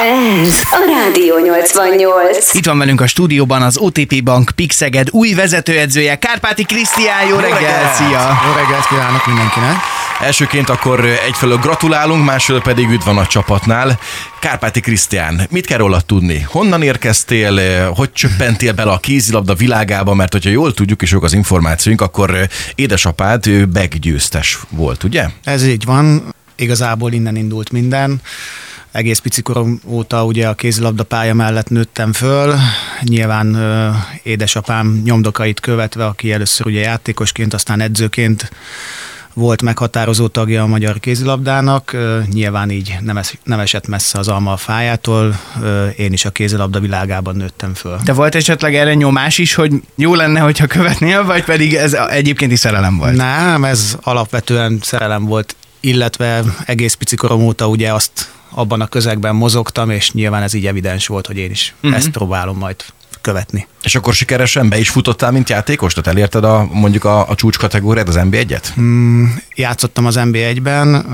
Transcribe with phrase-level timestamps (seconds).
[0.00, 2.54] Ez a Rádió 88.
[2.54, 7.26] Itt van velünk a stúdióban az OTP Bank Pixeged új vezetőedzője, Kárpáti Krisztián.
[7.28, 8.40] Jó reggel, szia!
[8.46, 9.74] Jó reggelt kívánok mindenkinek!
[10.20, 13.98] Elsőként akkor egyfelől gratulálunk, másfelől pedig üdv van a csapatnál.
[14.40, 16.40] Kárpáti Krisztián, mit kell róla tudni?
[16.48, 21.32] Honnan érkeztél, hogy csöppentél bele a kézilabda világába, mert hogyha jól tudjuk és jók az
[21.32, 25.26] információink, akkor édesapád ő beggyőztes volt, ugye?
[25.44, 28.20] Ez így van, igazából innen indult minden
[28.92, 32.54] egész pici korom óta ugye a kézilabda pálya mellett nőttem föl,
[33.02, 33.90] nyilván ö,
[34.22, 38.50] édesapám nyomdokait követve, aki először ugye játékosként, aztán edzőként
[39.34, 41.96] volt meghatározó tagja a magyar kézilabdának,
[42.32, 45.40] nyilván így nem, es, nem esett messze az alma a fájától,
[45.96, 47.98] én is a kézilabda világában nőttem föl.
[48.04, 52.52] De volt esetleg erre nyomás is, hogy jó lenne, hogyha követnél, vagy pedig ez egyébként
[52.52, 53.16] is szerelem volt?
[53.16, 59.34] Nem, ez alapvetően szerelem volt, illetve egész pici korom óta ugye azt abban a közegben
[59.34, 61.98] mozogtam, és nyilván ez így evidens volt, hogy én is uh-huh.
[61.98, 62.84] ezt próbálom majd
[63.20, 63.66] követni.
[63.82, 65.92] És akkor sikeresen be is futottál, mint játékos?
[65.92, 68.80] Tehát elérted a, mondjuk a, a csúcs kategóriát, az NB1-et?
[68.80, 71.06] Mm, játszottam az NB1-ben,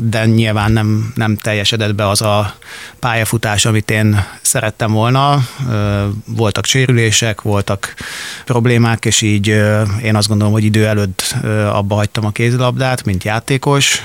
[0.00, 2.54] de nyilván nem, nem teljesedett be az a
[2.98, 5.46] pályafutás, amit én szerettem volna.
[6.24, 7.94] Voltak sérülések, voltak
[8.44, 9.46] problémák, és így
[10.02, 11.34] én azt gondolom, hogy idő előtt
[11.72, 14.02] abba hagytam a kézilabdát, mint játékos.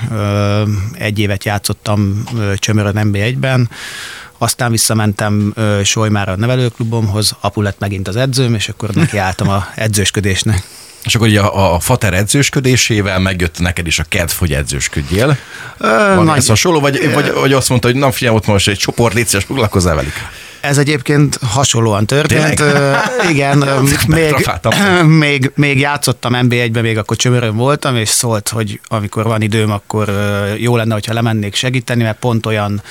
[0.92, 2.24] Egy évet játszottam
[2.56, 3.68] Csömörön NB1-ben,
[4.44, 9.48] aztán visszamentem uh, Solymára a nevelőklubomhoz, apu lett megint az edzőm, és akkor neki álltam
[9.48, 10.62] a edzősködésnek.
[11.04, 15.36] És akkor ugye a, a fater edzősködésével megjött neked is a kedv, hogy edzősködjél.
[15.78, 16.36] Van nagy...
[16.36, 19.26] ez hasonló, vagy, vagy, vagy azt mondta, hogy na figyelj, ott most egy csoport, légy
[19.26, 20.12] szíves, foglalkozzál velük?
[20.60, 22.60] Ez egyébként hasonlóan történt.
[22.60, 23.58] Uh, igen,
[24.06, 24.34] még,
[25.24, 30.12] még, még játszottam NB1-ben, még akkor csömörön voltam, és szólt, hogy amikor van időm, akkor
[30.58, 32.82] jó lenne, hogyha lemennék segíteni, mert pont olyan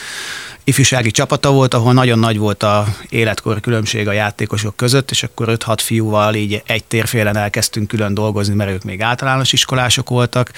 [0.63, 5.47] ifjúsági csapata volt, ahol nagyon nagy volt a életkor különbség a játékosok között, és akkor
[5.49, 10.51] 5-6 fiúval így egy térfélen elkezdtünk külön dolgozni, mert ők még általános iskolások voltak,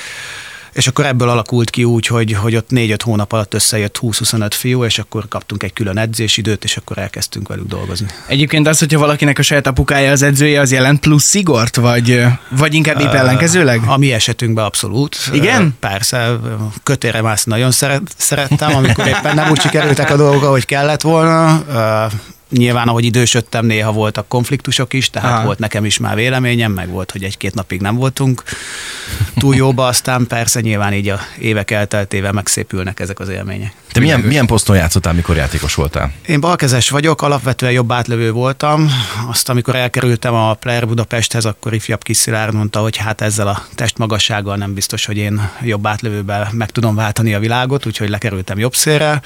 [0.75, 4.83] és akkor ebből alakult ki úgy, hogy, hogy ott négy-öt hónap alatt összejött 20-25 fiú,
[4.83, 8.07] és akkor kaptunk egy külön edzésidőt, és akkor elkezdtünk velük dolgozni.
[8.27, 12.73] Egyébként az, hogyha valakinek a saját apukája az edzője, az jelent plusz szigort, vagy, vagy
[12.73, 13.81] inkább épp ellenkezőleg?
[13.85, 15.17] A mi esetünkben abszolút.
[15.31, 15.75] Igen?
[15.79, 16.39] Persze,
[16.83, 21.63] kötére mászni nagyon szeret, szerettem, amikor éppen nem úgy sikerültek a dolgok, ahogy kellett volna.
[22.57, 25.45] Nyilván, ahogy idősödtem, néha voltak konfliktusok is, tehát Aha.
[25.45, 28.43] volt nekem is már véleményem, meg volt, hogy egy-két napig nem voltunk
[29.37, 33.73] túl jóba, aztán persze nyilván így a évek elteltével megszépülnek ezek az élmények.
[33.91, 36.11] Te milyen, milyen poszton játszottál, mikor játékos voltál?
[36.27, 38.89] Én balkezes vagyok, alapvetően jobb átlövő voltam.
[39.29, 43.65] Azt, amikor elkerültem a Player Budapesthez, akkor ifjabb kis Szilárd mondta, hogy hát ezzel a
[43.75, 48.75] testmagassággal nem biztos, hogy én jobb átlövővel meg tudom váltani a világot, úgyhogy lekerültem jobb
[48.75, 49.21] szélre.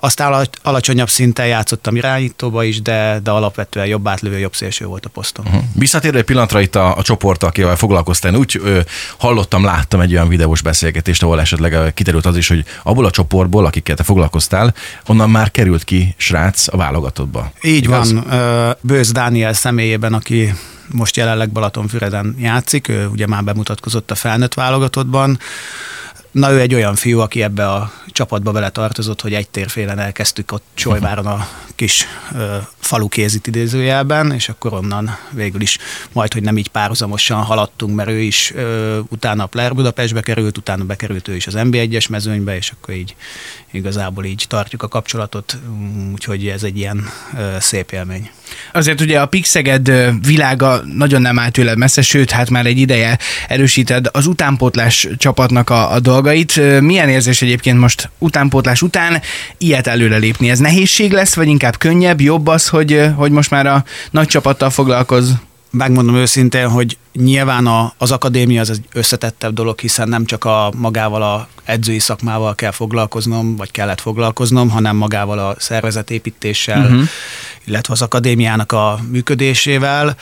[0.00, 5.08] Aztán alacsonyabb szinten játszottam irányítóba is, de, de alapvetően jobb átlövő, jobb szélső volt a
[5.08, 5.46] poszton.
[5.46, 5.62] Uh-huh.
[5.74, 8.80] Visszatérve egy pillanatra itt a, a csoport, akivel foglalkoztál, úgy ö,
[9.18, 13.66] hallottam, láttam egy olyan videós beszélgetést, ahol esetleg kiderült az is, hogy abból a csoportból,
[13.66, 14.74] akikkel te foglalkoztál,
[15.06, 17.52] onnan már került ki srác a válogatottba.
[17.62, 18.12] Így Igaz?
[18.12, 18.76] van.
[18.80, 20.52] Bősz Dániel személyében, aki
[20.90, 25.38] most jelenleg Balatonfüreden játszik, ő ugye már bemutatkozott a felnőtt válogatottban.
[26.36, 30.52] Na ő egy olyan fiú, aki ebbe a csapatba vele tartozott, hogy egy térfélen elkezdtük
[30.52, 35.78] ott Csolyváron a kis ö, falu kézit idézőjelben, és akkor onnan végül is
[36.12, 40.58] majd, hogy nem így párhuzamosan haladtunk, mert ő is ö, utána a Player Budapestbe került,
[40.58, 43.16] utána bekerült ő is az NB1-es mezőnybe, és akkor így
[43.70, 45.58] igazából így tartjuk a kapcsolatot,
[46.12, 47.08] úgyhogy ez egy ilyen
[47.38, 48.30] ö, szép élmény.
[48.72, 49.92] Azért ugye a Pixeged
[50.26, 53.18] világa nagyon nem állt tőled messze, sőt, hát már egy ideje
[53.48, 56.80] erősíted az utánpótlás csapatnak a, a dolgait.
[56.80, 59.20] Milyen érzés egyébként most utánpótlás után
[59.58, 60.50] ilyet előrelépni?
[60.50, 64.70] Ez nehézség lesz, vagy inkább könnyebb, jobb az, hogy, hogy most már a nagy csapattal
[64.70, 65.32] foglalkoz?
[65.70, 70.72] Megmondom őszintén, hogy nyilván a, az akadémia az egy összetettebb dolog, hiszen nem csak a
[70.76, 77.02] magával a edzői szakmával kell foglalkoznom, vagy kellett foglalkoznom, hanem magával a szervezetépítéssel, uh-huh.
[77.64, 80.16] illetve az akadémiának a működésével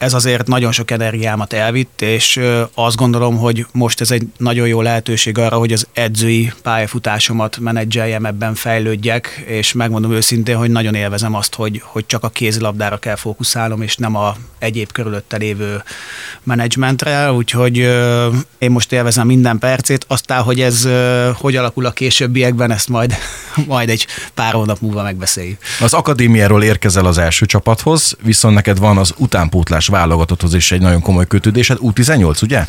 [0.00, 2.40] ez azért nagyon sok energiámat elvitt, és
[2.74, 8.26] azt gondolom, hogy most ez egy nagyon jó lehetőség arra, hogy az edzői pályafutásomat menedzseljem,
[8.26, 13.16] ebben fejlődjek, és megmondom őszintén, hogy nagyon élvezem azt, hogy, hogy csak a kézilabdára kell
[13.16, 15.82] fókuszálnom, és nem a egyéb körülötte lévő
[16.42, 17.76] menedzsmentre, úgyhogy
[18.58, 20.88] én most élvezem minden percét, aztán, hogy ez
[21.34, 23.14] hogy alakul a későbbiekben, ezt majd
[23.66, 25.58] majd egy pár hónap múlva megbeszéljük.
[25.80, 31.00] Az akadémiáról érkezel az első csapathoz, viszont neked van az utánpótlás válogatotthoz is egy nagyon
[31.00, 32.64] komoly kötődésed, U18, ugye?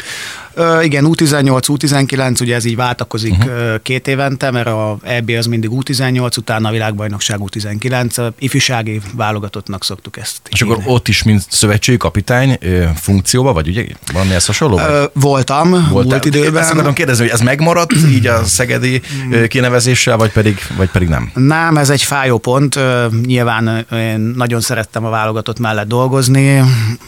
[0.54, 3.82] Ö, igen, U18, U19, ugye ez így váltakozik uh-huh.
[3.82, 10.18] két évente, mert a EB az mindig U18, utána a világbajnokság U19, ifjúsági válogatottnak szoktuk
[10.18, 10.40] ezt.
[10.50, 12.58] És akkor ott is, mint szövetségi kapitány
[12.96, 14.80] funkcióba, vagy ugye van ez hasonló?
[14.80, 16.04] Ö, voltam, Voltál?
[16.04, 16.62] múlt időben.
[16.62, 19.02] Ezt akarom kérdezni, hogy ez megmaradt így a szegedi
[19.48, 21.32] kinevezéssel, vagy pedig, vagy pedig nem?
[21.34, 22.80] Nem, ez egy fájó pont.
[23.26, 26.62] Nyilván én nagyon szerettem a válogatott mellett dolgozni.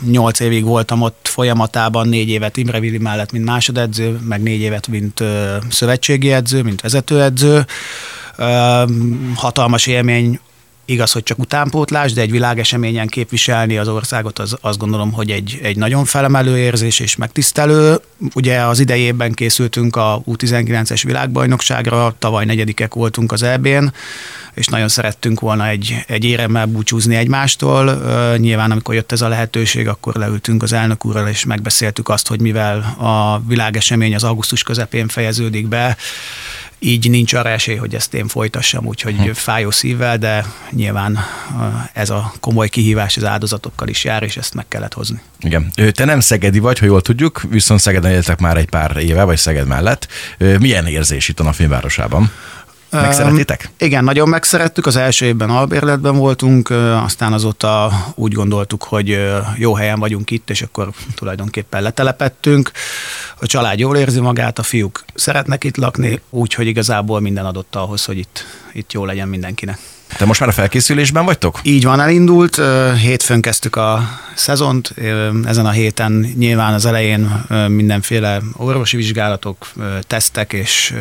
[0.05, 4.87] Nyolc évig voltam ott folyamatában, négy évet Imre Vili mellett mint másodedző, meg négy évet,
[4.87, 5.23] mint
[5.69, 7.65] szövetségi edző, mint vezetőedző.
[9.35, 10.39] Hatalmas élmény
[10.85, 15.59] Igaz, hogy csak utánpótlás, de egy világeseményen képviselni az országot, az azt gondolom, hogy egy,
[15.61, 17.99] egy nagyon felemelő érzés és megtisztelő.
[18.33, 23.93] Ugye az idejében készültünk a U19-es világbajnokságra, tavaly negyedikek voltunk az EB-n,
[24.53, 28.01] és nagyon szerettünk volna egy, egy éremmel búcsúzni egymástól.
[28.37, 32.41] Nyilván, amikor jött ez a lehetőség, akkor leültünk az elnök úrral, és megbeszéltük azt, hogy
[32.41, 35.97] mivel a világesemény az augusztus közepén fejeződik be,
[36.83, 39.31] így nincs arra esély, hogy ezt én folytassam, úgyhogy hm.
[39.31, 41.19] fájó szívvel, de nyilván
[41.93, 45.21] ez a komoly kihívás az áldozatokkal is jár, és ezt meg kellett hozni.
[45.39, 45.71] Igen.
[45.91, 49.37] Te nem szegedi vagy, ha jól tudjuk, viszont Szegeden éltek már egy pár éve, vagy
[49.37, 50.07] Szeged mellett.
[50.37, 52.31] Milyen érzés itt a napfényvárosában?
[53.01, 53.69] Megszeretitek?
[53.77, 54.85] Igen, nagyon megszerettük.
[54.85, 56.69] Az első évben albérletben voltunk,
[57.03, 59.19] aztán azóta úgy gondoltuk, hogy
[59.57, 62.71] jó helyen vagyunk itt, és akkor tulajdonképpen letelepettünk.
[63.39, 68.05] A család jól érzi magát, a fiúk szeretnek itt lakni, úgyhogy igazából minden adott ahhoz,
[68.05, 69.79] hogy itt, itt jó legyen mindenkinek.
[70.23, 71.59] Te most már a felkészülésben vagytok?
[71.63, 72.61] Így van, elindult.
[73.01, 74.93] Hétfőn kezdtük a szezont.
[75.45, 79.71] Ezen a héten nyilván az elején mindenféle orvosi vizsgálatok,
[80.01, 80.93] tesztek, és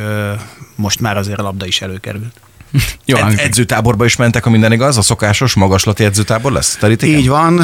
[0.74, 2.40] most már azért a labda is előkerült.
[3.04, 4.96] Jó, Ed- edzőtáborba is mentek, ha minden igaz?
[4.96, 6.76] A szokásos magaslati edzőtábor lesz?
[6.80, 7.19] Terítéken?
[7.19, 7.60] Így van.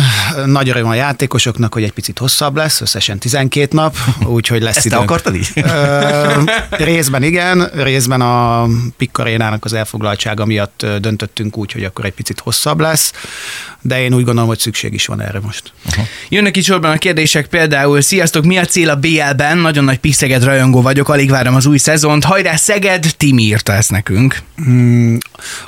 [0.47, 4.87] Nagy öröm a játékosoknak, hogy egy picit hosszabb lesz, összesen 12 nap, úgyhogy lesz Ezt
[4.87, 5.01] időnk.
[5.01, 5.51] te akartad így?
[5.55, 8.67] Ö, részben igen, részben a
[8.97, 13.13] Pikkarénának az elfoglaltsága miatt döntöttünk úgy, hogy akkor egy picit hosszabb lesz,
[13.83, 15.73] de én úgy gondolom, hogy szükség is van erre most.
[15.87, 16.05] Uh-huh.
[16.29, 19.59] Jönnek itt sorban a kérdések például, sziasztok, mi a cél a BL-ben?
[19.59, 22.25] Nagyon nagy Piszeged rajongó vagyok, alig várom az új szezont.
[22.25, 24.43] Hajrá Szeged, Timi írta ezt nekünk.
[24.57, 25.19] Hmm,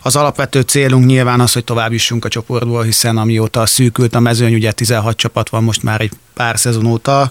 [0.03, 4.55] az alapvető célunk nyilván az, hogy tovább jussunk a csoportból, hiszen amióta szűkült a mezőny,
[4.55, 7.31] ugye 16 csapat van most már egy pár szezon óta,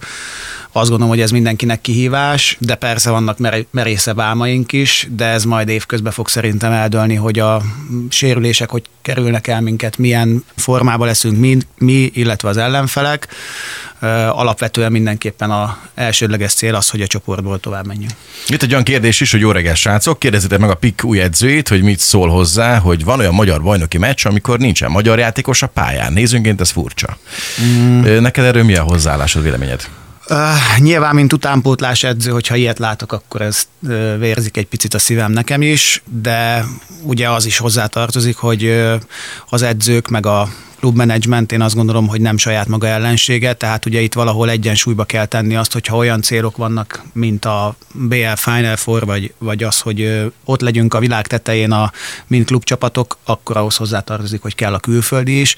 [0.79, 3.37] azt gondolom, hogy ez mindenkinek kihívás, de persze vannak
[3.71, 7.61] merészebb álmaink is, de ez majd évközben fog szerintem eldölni, hogy a
[8.09, 13.27] sérülések hogy kerülnek el minket, milyen formában leszünk mi, mi illetve az ellenfelek.
[14.29, 18.11] Alapvetően mindenképpen a elsődleges cél az, hogy a csoportból tovább menjünk.
[18.47, 20.19] Itt egy olyan kérdés is, hogy jó reggel, srácok.
[20.19, 23.97] Kérdezitek meg a PIK új edzőjét, hogy mit szól hozzá, hogy van olyan magyar bajnoki
[23.97, 26.13] meccs, amikor nincsen magyar játékos a pályán.
[26.13, 27.17] Nézőnként ez furcsa.
[27.61, 28.01] Mm.
[28.01, 29.87] Neked erről mi a hozzáállásod, véleményed?
[30.29, 34.99] Uh, nyilván, mint utánpótlás edző, hogyha ilyet látok, akkor ez uh, vérzik egy picit a
[34.99, 36.65] szívem nekem is, de
[37.01, 38.95] ugye az is hozzátartozik, hogy uh,
[39.49, 40.49] az edzők meg a
[40.79, 45.25] klubmenedzsment, én azt gondolom, hogy nem saját maga ellensége, tehát ugye itt valahol egyensúlyba kell
[45.25, 50.31] tenni azt, hogyha olyan célok vannak, mint a BL Final Four, vagy, vagy az, hogy
[50.45, 51.91] ott legyünk a világ tetején, a,
[52.27, 55.55] mint klubcsapatok, akkor ahhoz hozzátartozik, hogy kell a külföldi is,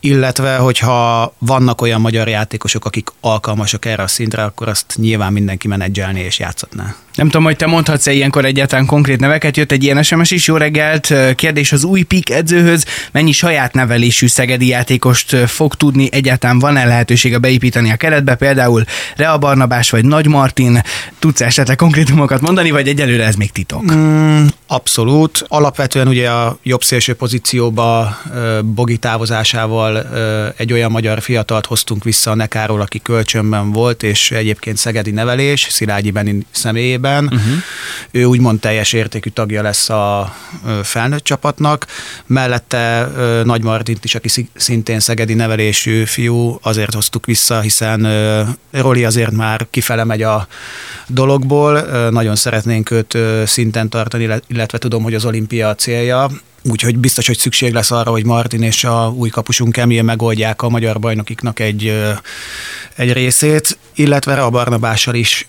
[0.00, 5.68] illetve hogyha vannak olyan magyar játékosok, akik alkalmasak erre a szintre, akkor azt nyilván mindenki
[5.68, 6.94] menedzselni és játszatná.
[7.20, 9.56] Nem tudom, hogy te mondhatsz-e ilyenkor egyáltalán konkrét neveket.
[9.56, 11.14] Jött egy ilyen SMS is, jó reggelt.
[11.34, 12.84] Kérdés az új PIK edzőhöz.
[13.12, 16.08] Mennyi saját nevelésű szegedi játékost fog tudni?
[16.12, 18.34] Egyáltalán van-e lehetősége beépíteni a keretbe?
[18.34, 18.84] Például
[19.16, 20.82] Rea Barnabás vagy Nagy Martin.
[21.18, 23.92] Tudsz esetleg konkrétumokat mondani, vagy egyelőre ez még titok?
[23.92, 25.44] Mm, abszolút.
[25.48, 28.18] Alapvetően ugye a jobb szélső pozícióba
[28.64, 30.06] Bogi távozásával
[30.56, 35.66] egy olyan magyar fiatalt hoztunk vissza a Nekáról, aki kölcsönben volt, és egyébként szegedi nevelés,
[35.70, 37.24] Szilágyi Benin személyében évben.
[37.24, 37.62] Uh-huh.
[38.10, 40.34] Ő úgymond teljes értékű tagja lesz a
[40.82, 41.86] felnőtt csapatnak.
[42.26, 43.08] Mellette
[43.44, 48.08] Nagy Martint is, aki szintén szegedi nevelésű fiú, azért hoztuk vissza, hiszen
[48.70, 50.46] Roli azért már kifele megy a
[51.06, 51.80] dologból.
[52.10, 56.30] Nagyon szeretnénk őt szinten tartani, illetve tudom, hogy az olimpia a célja.
[56.62, 60.68] Úgyhogy biztos, hogy szükség lesz arra, hogy Martin és a új kapusunk Emil megoldják a
[60.68, 62.02] magyar bajnokiknak egy,
[62.96, 65.46] egy részét, illetve a Barnabással is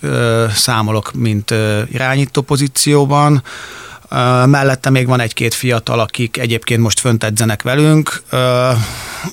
[0.54, 1.54] számolok, mint
[1.92, 3.44] irányító pozícióban.
[4.46, 8.24] Mellette még van egy-két fiatal, akik egyébként most fönt edzenek velünk.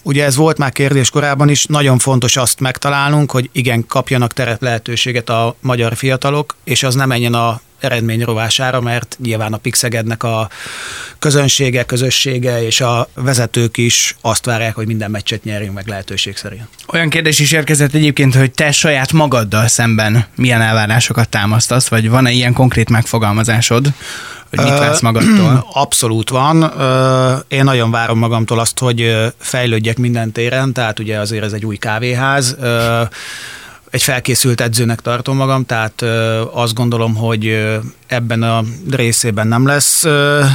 [0.03, 4.61] Ugye ez volt már kérdés korábban is, nagyon fontos azt megtalálnunk, hogy igen, kapjanak teret
[4.61, 10.23] lehetőséget a magyar fiatalok, és az nem menjen a eredmény rovására, mert nyilván a Pixegednek
[10.23, 10.49] a
[11.19, 16.69] közönsége, közössége és a vezetők is azt várják, hogy minden meccset nyerjünk meg lehetőség szerint.
[16.93, 22.31] Olyan kérdés is érkezett egyébként, hogy te saját magaddal szemben milyen elvárásokat támasztasz, vagy van-e
[22.31, 23.93] ilyen konkrét megfogalmazásod?
[24.51, 25.67] hogy mit vársz magadtól?
[25.73, 26.73] Abszolút van.
[27.49, 31.77] Én nagyon várom magamtól azt, hogy fejlődjek minden téren, tehát ugye azért ez egy új
[31.77, 32.57] kávéház
[33.91, 36.03] egy felkészült edzőnek tartom magam, tehát
[36.53, 37.69] azt gondolom, hogy
[38.07, 40.05] ebben a részében nem lesz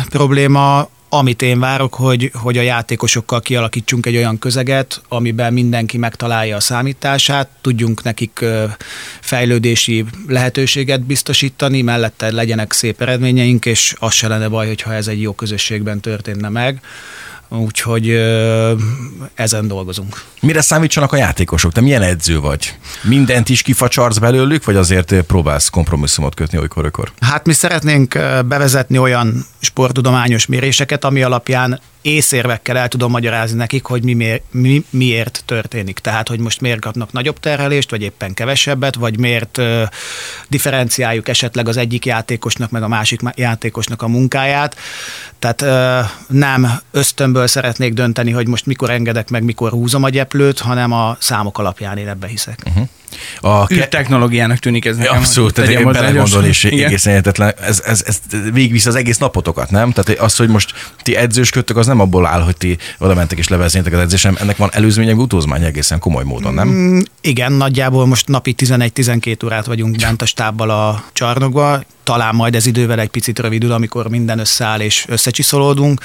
[0.09, 0.89] probléma.
[1.09, 6.59] Amit én várok, hogy, hogy a játékosokkal kialakítsunk egy olyan közeget, amiben mindenki megtalálja a
[6.59, 8.45] számítását, tudjunk nekik
[9.19, 15.21] fejlődési lehetőséget biztosítani, mellette legyenek szép eredményeink, és az se lenne baj, hogyha ez egy
[15.21, 16.81] jó közösségben történne meg
[17.59, 18.09] úgyhogy
[19.33, 20.23] ezen dolgozunk.
[20.41, 21.71] Mire számítsanak a játékosok?
[21.71, 22.75] Te milyen edző vagy?
[23.03, 27.11] Mindent is kifacsarsz belőlük, vagy azért próbálsz kompromisszumot kötni olykor-olykor?
[27.19, 34.03] Hát mi szeretnénk bevezetni olyan sporttudományos méréseket, ami alapján észérvekkel el tudom magyarázni nekik, hogy
[34.03, 35.99] mi, miért, mi, miért történik.
[35.99, 39.81] Tehát, hogy most miért kapnak nagyobb terhelést, vagy éppen kevesebbet, vagy miért uh,
[40.47, 44.75] differenciáljuk esetleg az egyik játékosnak, meg a másik játékosnak a munkáját.
[45.39, 50.59] Tehát uh, nem ösztönből szeretnék dönteni, hogy most mikor engedek meg, mikor húzom a gyeplőt,
[50.59, 52.59] hanem a számok alapján én ebbe hiszek.
[52.65, 52.87] Uh-huh.
[53.41, 55.17] A ke- technológiának tűnik ez nekem.
[55.17, 57.53] Abszolút, tehát én belegondolni is egészen értetlen.
[57.61, 58.19] Ez, ez, ez
[58.53, 59.91] végigvisz az egész napotokat, nem?
[59.91, 63.47] Tehát az, hogy most ti edzősködtök, az nem abból áll, hogy ti oda mentek és
[63.47, 64.37] leveznétek az edzésem.
[64.39, 66.67] Ennek van előzménye, utózmány egészen komoly módon, nem?
[66.67, 72.55] Mm, igen, nagyjából most napi 11-12 órát vagyunk bent a stábbal a csarnokba talán majd
[72.55, 76.01] ez idővel egy picit rövidül, amikor minden összeáll és összecsiszolódunk.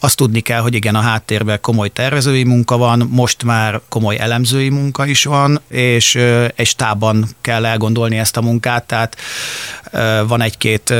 [0.00, 4.68] Azt tudni kell, hogy igen, a háttérben komoly tervezői munka van, most már komoly elemzői
[4.68, 6.14] munka is van, és
[6.54, 9.16] egy stábban kell elgondolni ezt a munkát, tehát
[10.26, 10.94] van egy-két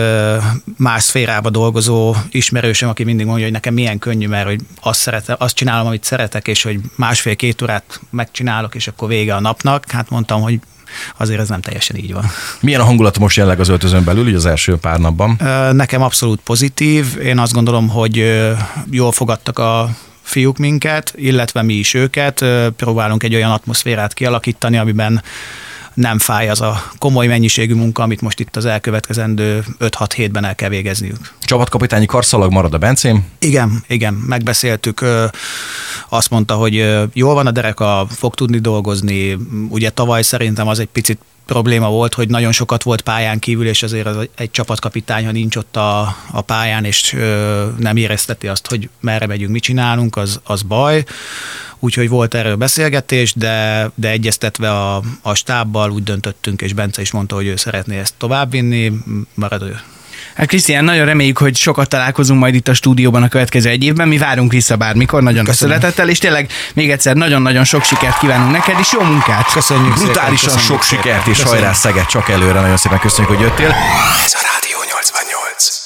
[0.76, 5.36] más szférába dolgozó ismerősöm, aki mindig mondja, hogy nekem milyen könnyű, mert hogy azt, szeretem,
[5.38, 9.90] azt csinálom, amit szeretek, és hogy másfél-két órát megcsinálok, és akkor vége a napnak.
[9.90, 10.60] Hát mondtam, hogy
[11.16, 12.24] azért ez nem teljesen így van.
[12.60, 15.40] Milyen a hangulat most jelenleg az öltözön belül, így az első pár napban?
[15.72, 17.06] Nekem abszolút pozitív.
[17.22, 18.42] Én azt gondolom, hogy
[18.90, 19.90] jól fogadtak a
[20.22, 22.44] fiúk minket, illetve mi is őket.
[22.76, 25.22] Próbálunk egy olyan atmoszférát kialakítani, amiben
[25.94, 30.54] nem fáj az a komoly mennyiségű munka, amit most itt az elkövetkezendő 5-6 hétben el
[30.54, 31.34] kell végezniük.
[31.40, 33.24] Csapatkapitányi karszalag marad a Bencém?
[33.38, 35.04] Igen, igen, megbeszéltük.
[36.08, 36.74] Azt mondta, hogy
[37.12, 39.38] jól van a dereka, fog tudni dolgozni.
[39.68, 43.82] Ugye tavaly szerintem az egy picit probléma volt, hogy nagyon sokat volt pályán kívül, és
[43.82, 48.68] azért az egy csapatkapitány, ha nincs ott a, a pályán, és ö, nem érezteti azt,
[48.68, 51.04] hogy merre megyünk, mit csinálunk, az, az baj.
[51.84, 57.10] Úgyhogy volt erről beszélgetés, de, de egyeztetve a, a stábbal úgy döntöttünk, és Bence is
[57.10, 58.92] mondta, hogy ő szeretné ezt továbbvinni,
[59.34, 59.80] marad ő.
[60.34, 64.08] Hát Krisztián, nagyon reméljük, hogy sokat találkozunk majd itt a stúdióban a következő egy évben.
[64.08, 68.76] Mi várunk vissza bármikor, nagyon szeretettel, és tényleg még egyszer nagyon-nagyon sok sikert kívánunk neked,
[68.80, 69.52] és jó munkát!
[69.52, 72.60] Köszönjük Brutálisan szépen, sok sikert, és hajrá Szeged, csak előre.
[72.60, 73.74] Nagyon szépen köszönjük, hogy jöttél.
[74.24, 75.81] Ez a Rádió 88.